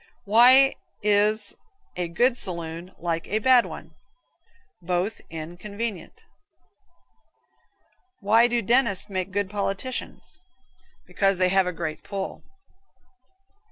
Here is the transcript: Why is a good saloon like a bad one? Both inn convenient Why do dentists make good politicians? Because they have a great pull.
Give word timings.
Why 0.25 0.73
is 1.03 1.53
a 1.95 2.07
good 2.07 2.35
saloon 2.35 2.91
like 2.97 3.27
a 3.27 3.37
bad 3.37 3.67
one? 3.67 3.93
Both 4.81 5.21
inn 5.29 5.57
convenient 5.57 6.25
Why 8.19 8.47
do 8.47 8.63
dentists 8.63 9.11
make 9.11 9.29
good 9.29 9.47
politicians? 9.47 10.41
Because 11.05 11.37
they 11.37 11.49
have 11.49 11.67
a 11.67 11.71
great 11.71 12.01
pull. 12.01 12.41